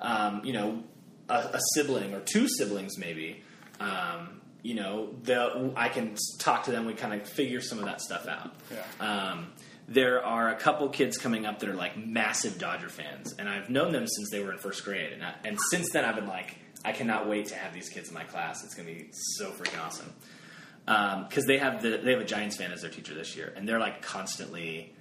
[0.00, 0.82] um, you know,
[1.28, 3.42] a, a sibling or two siblings, maybe.
[3.78, 6.84] Um, you know, the, I can talk to them.
[6.84, 8.54] We kind of figure some of that stuff out.
[9.00, 9.36] Yeah.
[9.90, 13.48] Um, there are a couple kids coming up that are like massive Dodger fans, and
[13.48, 15.12] I've known them since they were in first grade.
[15.12, 18.08] And, I, and since then, I've been like, I cannot wait to have these kids
[18.08, 18.64] in my class.
[18.64, 20.12] It's going to be so freaking awesome
[21.28, 23.68] because they have the they have a Giants fan as their teacher this year, and
[23.68, 24.94] they're like constantly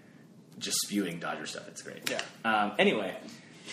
[0.58, 1.67] just spewing Dodger stuff.
[1.67, 2.10] It's great.
[2.10, 2.21] Yeah.
[2.43, 3.15] Um, anyway,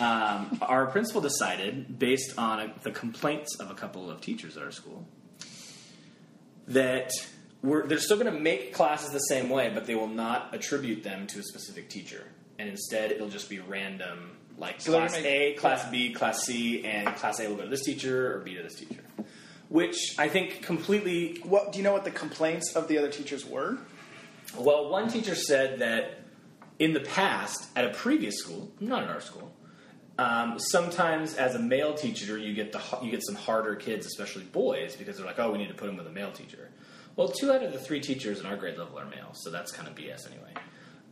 [0.01, 4.63] um, our principal decided, based on a, the complaints of a couple of teachers at
[4.63, 5.07] our school,
[6.69, 7.11] that
[7.67, 11.03] we're, they're still going to make classes the same way, but they will not attribute
[11.03, 12.25] them to a specific teacher,
[12.59, 15.91] and instead it'll just be random, like So class A, class yeah.
[15.91, 18.77] B, class C, and class A will go to this teacher or B to this
[18.77, 19.03] teacher,
[19.69, 21.93] which I think completely What do you know?
[21.93, 23.79] What the complaints of the other teachers were?
[24.57, 26.21] Well, one teacher said that
[26.79, 29.51] in the past, at a previous school, not at our school,
[30.19, 34.45] um, sometimes as a male teacher, you get the you get some harder kids, especially
[34.45, 36.71] boys, because they're like, oh, we need to put them with a male teacher.
[37.17, 39.73] Well, two out of the three teachers in our grade level are male, so that's
[39.73, 40.53] kind of BS anyway.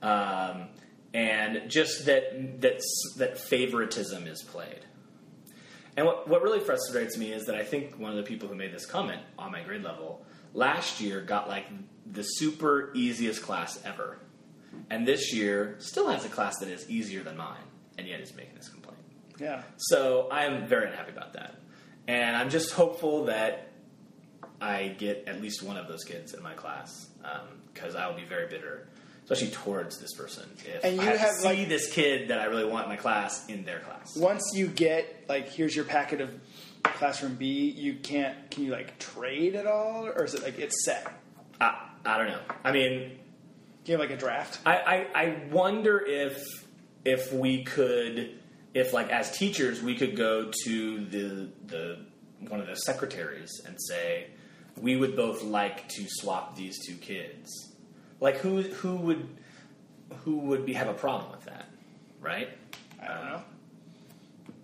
[0.03, 0.69] Um,
[1.15, 2.81] and just that that
[3.17, 4.81] that favoritism is played.
[5.97, 8.55] And what, what really frustrates me is that I think one of the people who
[8.55, 11.67] made this comment on my grade level last year got like
[12.11, 14.19] the super easiest class ever.
[14.91, 17.63] And this year still has a class that is easier than mine,
[17.97, 18.99] and yet is making this complaint.
[19.39, 19.63] Yeah.
[19.77, 21.55] So I am very unhappy about that.
[22.09, 23.71] And I'm just hopeful that
[24.65, 27.41] I get at least one of those kids in my class um,
[27.73, 28.87] because I will be very bitter,
[29.25, 30.49] especially towards this person.
[30.65, 32.97] If And you I have, see like- this kid that I really want in my
[32.97, 34.17] class in their class.
[34.17, 36.31] Once you get like, here's your packet of
[36.83, 38.51] classroom B, you can't.
[38.51, 41.11] Can you like trade at all, or is it like it's set?
[41.61, 42.41] I, I don't know.
[42.65, 43.11] I mean,
[43.85, 44.59] Do you have like a draft?
[44.67, 44.77] I,
[45.15, 46.43] I, I wonder if
[47.05, 48.39] if we could
[48.73, 51.99] if like as teachers we could go to the the
[52.49, 54.29] one of the secretaries and say
[54.81, 57.73] we would both like to swap these two kids.
[58.21, 59.29] Like who who would
[60.25, 61.67] who would be have a problem with that,
[62.21, 62.49] right?
[63.03, 63.43] I don't know.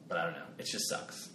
[0.09, 0.47] But I don't know.
[0.59, 1.31] It just sucks.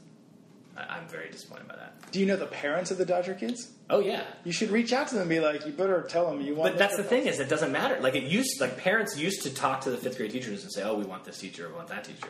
[0.77, 2.11] I, I'm very disappointed by that.
[2.11, 3.71] Do you know the parents of the Dodger kids?
[3.89, 6.41] Oh yeah, You should reach out to them and be like, you better tell them
[6.41, 6.73] you want.
[6.73, 7.99] But that's the thing is, it doesn't matter.
[7.99, 10.83] Like it used, like parents used to talk to the fifth grade teachers and say,
[10.83, 12.29] "Oh, we want this teacher, we want that teacher."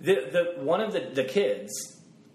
[0.00, 0.14] The
[0.56, 1.70] the one of the the kids,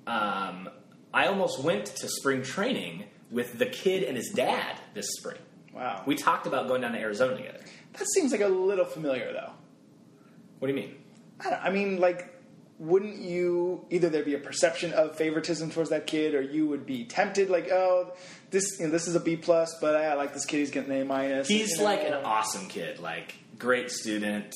[0.05, 0.69] um,
[1.13, 5.39] I almost went to spring training with the kid and his dad this spring.
[5.73, 6.03] Wow.
[6.05, 7.59] We talked about going down to Arizona together.
[7.93, 9.51] that seems like a little familiar though.
[10.59, 10.95] What do you mean?
[11.41, 12.29] I, don't, I mean, like,
[12.79, 16.85] wouldn't you either there be a perception of favoritism towards that kid, or you would
[16.85, 18.13] be tempted, like, oh,
[18.51, 20.91] this you know, this is a B plus, but I like this kid, he's getting
[20.91, 21.47] an A minus.
[21.47, 21.83] He's you know?
[21.83, 24.53] like an awesome kid, like great student,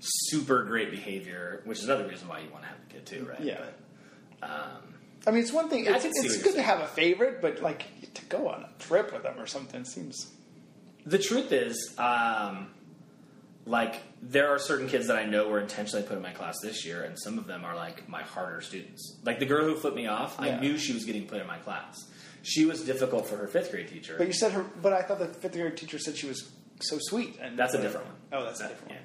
[0.00, 3.26] super great behavior, which is another reason why you want to have a kid too,
[3.28, 3.40] right?
[3.40, 3.60] Yeah.
[4.40, 4.87] But, um,
[5.26, 5.86] I mean, it's one thing.
[5.86, 9.22] It's, it's good to have a favorite, but like to go on a trip with
[9.24, 10.32] them or something seems.
[11.06, 12.68] The truth is, um,
[13.66, 16.84] like there are certain kids that I know were intentionally put in my class this
[16.86, 19.18] year, and some of them are like my harder students.
[19.24, 20.56] Like the girl who flipped me off, Yeah.
[20.56, 22.06] I knew she was getting put in my class.
[22.42, 24.14] She was difficult for her fifth grade teacher.
[24.16, 24.62] But you said her.
[24.80, 26.50] But I thought the fifth grade teacher said she was
[26.80, 27.36] so sweet.
[27.42, 28.14] And That's a different one.
[28.32, 28.98] Oh, that's a different one.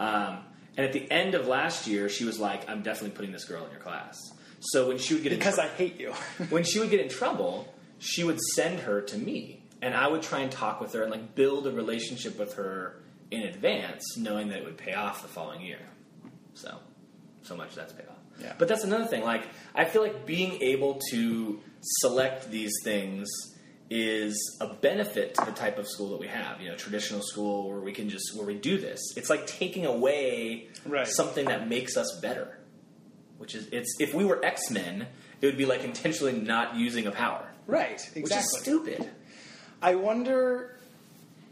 [0.00, 0.26] yeah.
[0.28, 0.38] Um,
[0.76, 3.64] and at the end of last year, she was like, "I'm definitely putting this girl
[3.66, 4.16] in your class."
[4.60, 6.12] So when she would get in Because trou- I hate you.
[6.50, 10.22] when she would get in trouble, she would send her to me, and I would
[10.22, 14.48] try and talk with her and like build a relationship with her in advance, knowing
[14.48, 15.78] that it would pay off the following year.
[16.54, 16.78] So,
[17.42, 18.16] so much that's paid off.
[18.40, 18.54] Yeah.
[18.58, 19.22] But that's another thing.
[19.22, 19.44] Like,
[19.74, 23.28] I feel like being able to select these things
[23.88, 26.60] is a benefit to the type of school that we have.
[26.60, 29.00] You know, traditional school where we can just where we do this.
[29.16, 31.06] It's like taking away Right.
[31.06, 32.56] something that makes us better.
[33.40, 35.06] Which is, it's if we were X Men,
[35.40, 37.94] it would be like intentionally not using a power, right.
[37.94, 38.22] Exactly.
[38.22, 39.10] which is stupid.
[39.80, 40.78] I wonder,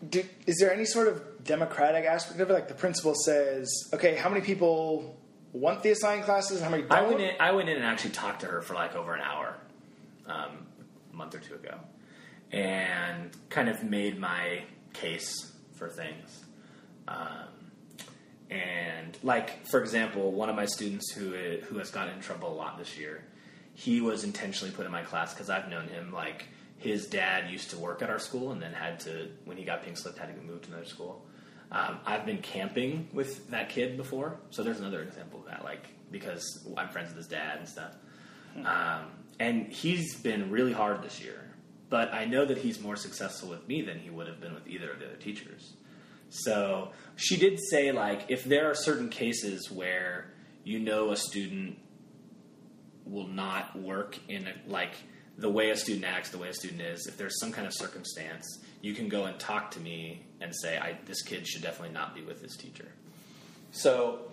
[0.07, 2.53] do, is there any sort of democratic aspect of it?
[2.53, 5.17] Like the principal says, okay, how many people
[5.55, 6.61] want the assigned classes?
[6.61, 6.93] How many don't?
[6.93, 7.31] I went in.
[7.41, 9.57] I went in and actually talked to her for like over an hour,
[10.27, 10.67] um,
[11.11, 11.79] a month or two ago,
[12.53, 16.45] and kind of made my case for things.
[17.09, 17.48] Um,
[18.51, 21.31] and like, for example, one of my students who
[21.65, 23.25] who has gotten in trouble a lot this year,
[23.75, 26.13] he was intentionally put in my class because I've known him.
[26.13, 26.47] Like,
[26.79, 29.83] his dad used to work at our school and then had to, when he got
[29.85, 31.25] pink slipped, had to move to another school.
[31.71, 35.65] Um, I've been camping with that kid before, so there's another example of that.
[35.65, 37.93] Like, because I'm friends with his dad and stuff.
[38.65, 39.07] Um,
[39.39, 41.51] and he's been really hard this year,
[41.91, 44.67] but I know that he's more successful with me than he would have been with
[44.67, 45.75] either of the other teachers.
[46.31, 50.33] So she did say, like, if there are certain cases where
[50.65, 51.79] you know a student
[53.05, 54.93] will not work in a, like
[55.39, 57.73] the way a student acts, the way a student is, if there's some kind of
[57.73, 58.45] circumstance,
[58.83, 62.15] you can go and talk to me and say, I, this kid should definitely not
[62.15, 62.89] be with this teacher.
[63.71, 64.31] So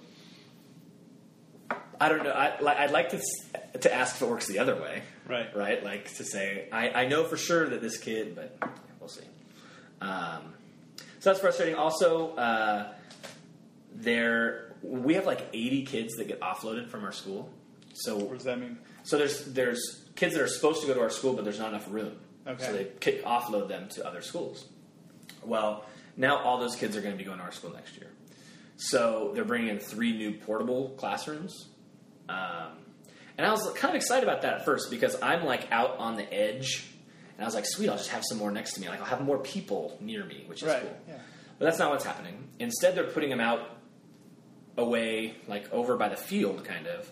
[1.99, 2.31] I don't know.
[2.31, 3.21] I, like, I'd like to
[3.79, 5.55] to ask if it works the other way, Right.
[5.55, 8.57] Right, like to say, I, I know for sure that this kid, but
[8.99, 9.25] we'll see.
[10.01, 10.53] Um,
[11.25, 11.73] so that's frustrating.
[11.73, 12.93] Also, uh,
[13.95, 17.49] there we have like 80 kids that get offloaded from our school.
[17.95, 18.77] So What does that mean?
[19.01, 21.69] so there's there's kids that are supposed to go to our school, but there's not
[21.69, 22.17] enough room.
[22.45, 22.63] Okay.
[22.63, 24.67] So they kick, offload them to other schools.
[25.43, 25.85] Well,
[26.15, 28.11] now all those kids are going to be going to our school next year.
[28.77, 31.69] So they're bringing in three new portable classrooms.
[32.29, 32.77] Um,
[33.35, 36.17] and I was kind of excited about that at first because I'm like out on
[36.17, 36.85] the edge.
[37.37, 38.87] And I was like, sweet, I'll just have some more next to me.
[38.89, 40.81] Like, I'll have more people near me, which is Right.
[40.81, 40.97] cool.
[41.07, 41.15] Yeah.
[41.59, 42.47] But that's not what's happening.
[42.59, 43.69] Instead, they're putting them out
[44.77, 47.09] away, like over by the field, kind of,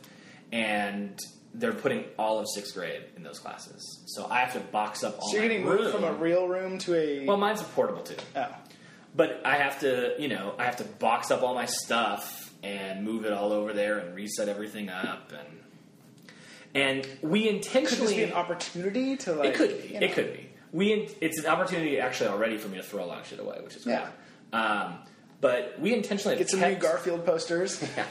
[0.52, 1.18] and
[1.54, 4.04] they're putting all of sixth grade in those classes.
[4.08, 5.78] So I have to box up all So you're getting room.
[5.84, 7.26] moved from a real room to a.
[7.26, 8.48] well, mine's a portable too, oh.
[9.16, 13.04] but I have to, you know, I have to box up all my stuff and
[13.04, 15.60] move it all over there and reset everything up and.
[16.76, 19.50] And we Could intentionally this be an opportunity to like?
[19.50, 19.88] it could be.
[19.94, 20.50] you know- It could be.
[20.72, 23.60] We it's an opportunity actually already for me to throw a lot of shit away,
[23.64, 24.00] which is great.
[24.02, 24.10] Yeah.
[24.86, 24.98] Um,
[25.40, 27.80] but we intentionally Get some kept, new Garfield posters.
[27.98, 28.06] Yeah.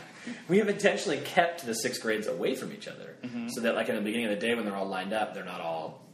[0.49, 3.49] We have intentionally kept the sixth grades away from each other, Mm-hmm.
[3.49, 5.45] so that like in the beginning of the day when they're all lined up, they're
[5.45, 6.07] not all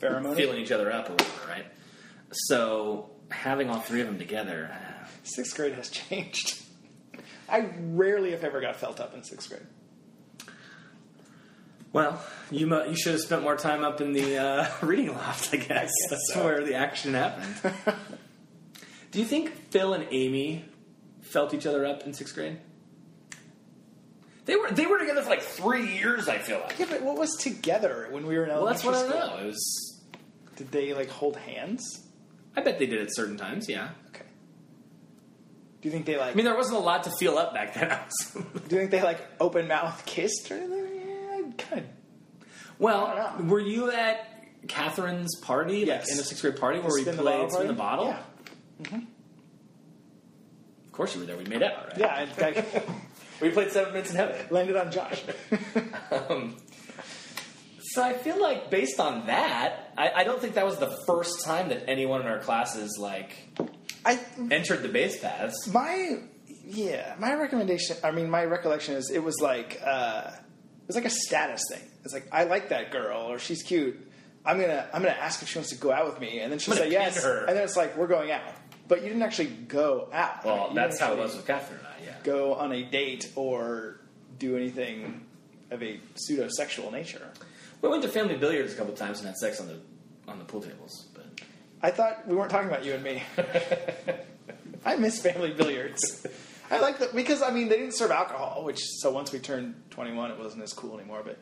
[0.00, 0.34] Pheromone.
[0.34, 1.66] feeling each other up or whatever, right?
[2.32, 4.70] So having all three of them together,
[5.22, 6.60] Sixth grade has changed.
[7.48, 9.62] I rarely, if ever, got felt up in sixth grade.
[11.92, 15.50] Well, you mu- you should have spent more time up in the uh, reading loft,
[15.52, 15.68] I guess.
[15.68, 16.44] guess That's so.
[16.44, 17.74] where the action happened.
[19.10, 20.64] Do you think Phil and Amy
[21.20, 22.58] felt each other up in sixth grade?
[24.44, 26.28] They were they were together for like three years.
[26.28, 26.78] I feel like.
[26.78, 29.36] Yeah, but what was together when we were in Well, that's elementary what I school?
[29.38, 29.42] know.
[29.44, 30.00] It was.
[30.56, 31.82] Did they like hold hands?
[32.56, 33.68] I bet they did at certain times.
[33.68, 33.90] Yeah.
[34.08, 34.24] Okay.
[35.80, 36.32] Do you think they like?
[36.32, 37.96] I mean, there wasn't a lot to feel up back then.
[38.34, 40.91] do you think they like open mouth kissed or anything?
[41.72, 41.82] Of.
[42.78, 43.52] well, I don't know.
[43.52, 44.28] were you at
[44.68, 46.02] Catherine's party, Yes.
[46.04, 48.06] like in the sixth grade party, where we Spin the played bottle spin the bottle?
[48.06, 48.96] Yeah.
[50.86, 51.36] Of course, you were there.
[51.36, 51.98] We made out, right?
[51.98, 52.82] Yeah, I, I
[53.40, 54.36] We played Seven Minutes in Heaven.
[54.50, 55.22] landed on Josh.
[56.28, 56.58] Um,
[57.80, 61.42] so I feel like based on that, I, I don't think that was the first
[61.44, 63.34] time that anyone in our classes like
[64.04, 65.54] I entered the base paths.
[65.72, 66.18] my
[66.66, 67.96] yeah my recommendation.
[68.04, 70.32] I mean, my recollection is it was like uh,
[70.92, 71.82] it was like a status thing.
[72.04, 73.98] It's like I like that girl or she's cute.
[74.44, 76.58] I'm gonna I'm gonna ask if she wants to go out with me, and then
[76.58, 77.44] she'll I'm say gonna yes, pin her.
[77.46, 78.42] and then it's like we're going out.
[78.88, 80.44] But you didn't actually go out.
[80.44, 82.04] Well, You that's didn't how it actually was with Catherine and I.
[82.04, 82.14] Yeah.
[82.24, 84.00] Go on a date or
[84.38, 85.24] do anything
[85.70, 87.22] of a pseudo sexual nature.
[87.80, 89.78] We went to family billiards a couple times and had sex on the
[90.28, 91.06] on the pool tables.
[91.14, 91.26] But
[91.80, 93.22] I thought we weren't talking about you and me.
[94.84, 96.26] I miss family billiards.
[96.72, 99.74] I like that because I mean they didn't serve alcohol, which so once we turned
[99.90, 101.22] twenty one, it wasn't as cool anymore.
[101.24, 101.38] But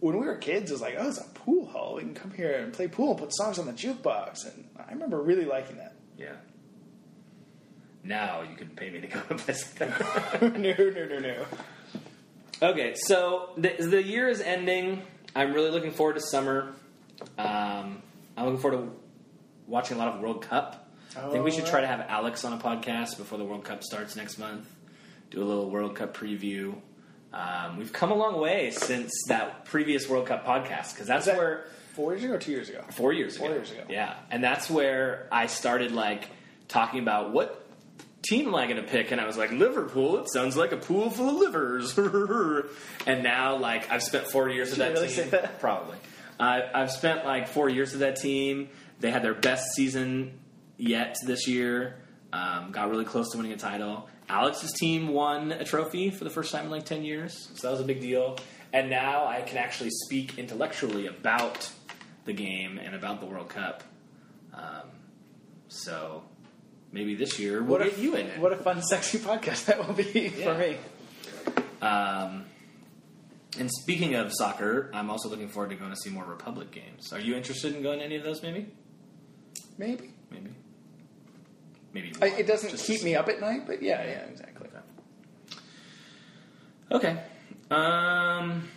[0.00, 1.94] when we were kids, it was like, oh, it's a pool hall.
[1.94, 4.92] We can come here and play pool and put songs on the jukebox, and I
[4.92, 5.94] remember really liking that.
[6.18, 6.34] yeah.
[8.02, 10.42] Now you can pay me to go to a place like that.
[10.42, 11.46] no, no, no, no.
[12.62, 15.02] Okay, so the, the year is ending.
[15.34, 16.74] I'm really looking forward to summer.
[17.38, 18.02] Um,
[18.36, 18.92] I'm looking forward to
[19.66, 20.83] watching a lot of World Cup.
[21.16, 23.82] I think we should try to have Alex on a podcast before the World Cup
[23.84, 24.68] starts next month.
[25.30, 26.74] Do a little World Cup preview.
[27.32, 31.36] Um, we've come a long way since that previous World Cup podcast because that's that
[31.36, 32.84] where four years ago two years ago?
[32.90, 33.56] four years Four ago.
[33.56, 33.82] years ago.
[33.88, 36.28] Yeah, and that's where I started like
[36.68, 37.60] talking about what
[38.22, 40.18] team am I going to pick, and I was like Liverpool.
[40.18, 41.98] It sounds like a pool full of livers.
[43.06, 45.16] and now, like I've spent four years with Did that really team.
[45.24, 45.60] say that?
[45.60, 45.96] Probably.
[46.38, 48.68] I I've spent like four years with that team.
[49.00, 50.38] They had their best season
[50.76, 51.96] yet this year.
[52.32, 54.08] Um, got really close to winning a title.
[54.28, 57.70] Alex's team won a trophy for the first time in like ten years, so that
[57.72, 58.36] was a big deal.
[58.72, 61.70] And now I can actually speak intellectually about
[62.24, 63.84] the game and about the World Cup.
[64.52, 64.88] Um,
[65.68, 66.24] so
[66.90, 68.40] maybe this year we'll What a get you in it.
[68.40, 70.52] What a fun, sexy podcast that will be Yeah.
[70.54, 70.76] for me.
[71.82, 72.44] Um,
[73.58, 77.12] and speaking of soccer, I'm also looking forward to going to see more Republic games.
[77.12, 78.42] Are you interested in going to any of those?
[78.42, 78.66] Maybe,
[79.78, 80.50] Maybe maybe,
[81.94, 82.12] maybe.
[82.20, 84.50] I, it doesn't keep me up at night, but yeah, yeah, exactly.
[86.90, 87.18] Okay.
[87.70, 88.68] Um,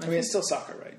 [0.00, 0.94] I mean, it's still soccer, right?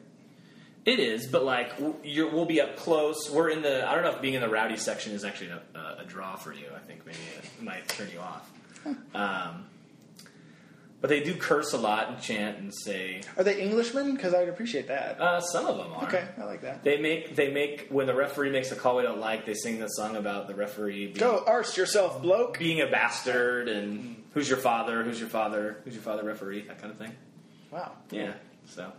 [0.85, 1.71] it is, but like
[2.03, 3.29] you're, we'll be up close.
[3.29, 3.87] We're in the.
[3.89, 6.35] I don't know if being in the rowdy section is actually a, a, a draw
[6.35, 6.67] for you.
[6.75, 8.51] I think maybe it might turn you off.
[9.15, 9.65] Um,
[11.01, 13.21] but they do curse a lot and chant and say.
[13.37, 14.15] Are they Englishmen?
[14.15, 15.19] Because I'd appreciate that.
[15.21, 16.03] Uh, some of them are.
[16.05, 16.83] okay, I like that.
[16.83, 19.45] They make they make when the referee makes a call we don't like.
[19.45, 22.57] They sing the song about the referee being, Go arse yourself, bloke.
[22.57, 26.79] being a bastard and who's your father, who's your father, who's your father, referee, that
[26.81, 27.11] kind of thing.
[27.71, 27.91] Wow.
[28.11, 28.33] Yeah,
[28.65, 28.91] so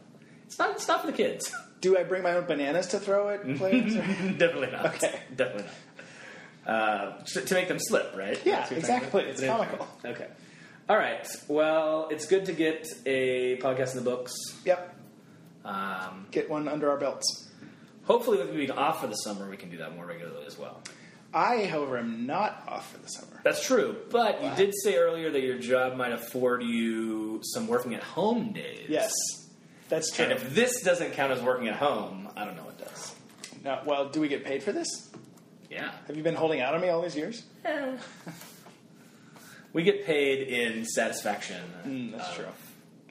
[0.47, 1.53] it's not it's not for the kids.
[1.81, 3.95] Do I bring my own bananas to throw at players?
[3.95, 4.87] Definitely not.
[4.95, 5.21] Okay.
[5.35, 5.73] definitely not.
[6.67, 8.41] Uh, to, to make them slip, right?
[8.45, 9.23] Yeah, That's what you're talking exactly.
[9.25, 9.89] It's comical.
[10.05, 10.27] Okay.
[10.89, 11.26] All right.
[11.49, 14.32] Well, it's good to get a podcast in the books.
[14.64, 14.95] Yep.
[15.64, 17.49] Um, Get one under our belts.
[18.05, 20.80] hopefully, with being off for the summer, we can do that more regularly as well.
[21.34, 23.41] I, however, am not off for the summer.
[23.43, 27.95] That's true, but you did say earlier that your job might afford you some working
[27.95, 28.87] at home days.
[28.89, 29.12] Yes,
[29.89, 30.24] that's true.
[30.24, 33.12] And if this doesn't count as working at home, I don't know what does.
[33.64, 34.87] Now, well, do we get paid for this?
[35.68, 35.91] Yeah.
[36.07, 37.43] Have you been holding out on me all these years?
[39.77, 41.61] We get paid in satisfaction.
[41.85, 42.47] Mm, that's true.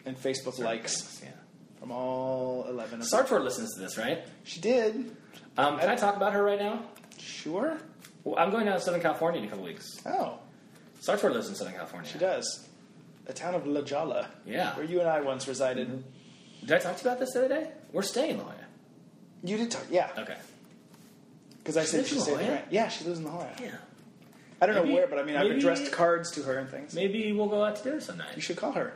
[0.04, 1.80] And Facebook likes things, Yeah.
[1.80, 3.08] from all 11 of.
[3.08, 4.24] Sartor listens to this, right?
[4.44, 5.16] She did.
[5.58, 6.82] Um, can I talk about her right now?
[7.20, 7.78] Sure.
[8.24, 9.86] Well, I'm going down to Southern California in a couple weeks.
[10.08, 10.40] Oh,
[11.02, 12.10] Sartor lives in Southern California.
[12.12, 12.68] she does.
[13.26, 14.76] The town of La Jolla, Yeah.
[14.76, 16.04] where you and I once resided.
[16.62, 17.72] Did I talk to you about this the other day?
[17.92, 18.56] We're staying in La Jolla.
[19.44, 20.10] You did talk, yeah.
[20.18, 20.38] Okay.
[21.60, 22.48] Because I said lives she in La stayed Jolla?
[22.48, 22.64] there.
[22.72, 23.52] Yeah, she lives in La Jolla.
[23.62, 23.70] Yeah.
[24.62, 26.94] I don't Maybe- know where, but I mean, I've addressed cards to her and things.
[26.96, 28.36] Maybe we'll go out to dinner some night.
[28.36, 28.94] You should call her.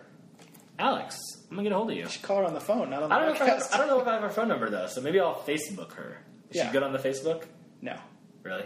[0.78, 2.04] Alex, I'm gonna get a hold of you.
[2.04, 3.46] You should call her on the phone, not on the I don't know if I,
[3.50, 3.68] have.
[3.74, 6.20] I don't know if I have her phone number though, so maybe I'll Facebook her.
[6.50, 6.68] Is Yeah.
[6.68, 7.44] she good on the Facebook?
[7.82, 7.98] No,
[8.44, 8.64] Really?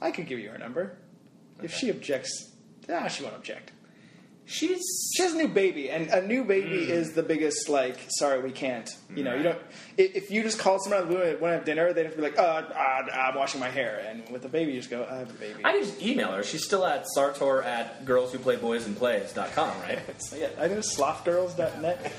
[0.00, 0.96] I could give you her number.
[1.62, 2.52] If she objects,
[2.88, 3.72] ah, she won't object.
[4.50, 4.82] She's
[5.14, 7.68] She has a new baby, and a new baby is the biggest.
[7.68, 8.88] Like, sorry, we can't.
[9.14, 9.58] You know, you don't.
[9.98, 12.04] If you just call someone out of the blue and want to have dinner, they'd
[12.04, 14.02] have to be like, uh, uh, I'm washing my hair.
[14.08, 15.62] And with the baby, you just go, I have a baby.
[15.64, 16.42] I just email her.
[16.42, 19.98] She's still at sartor at girlswhoplayboysandplays.com, right?
[20.18, 22.12] So, yeah, I think it's slothgirls.net.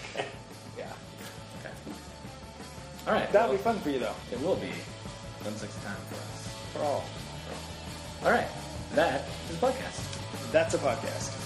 [0.77, 0.85] yeah,
[1.59, 1.73] Okay.
[3.07, 3.31] All right.
[3.31, 4.15] that'll well, be fun for you though.
[4.31, 4.69] It will be.
[5.41, 6.53] One six time for us.
[6.73, 7.05] For all.
[8.23, 8.47] All right.
[8.93, 10.51] That is a podcast.
[10.51, 11.38] That's a podcast.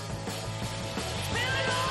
[1.30, 1.83] Spirit